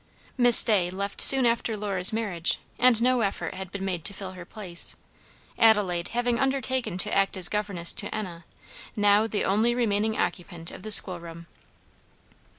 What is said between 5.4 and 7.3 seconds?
Adelaide having undertaken to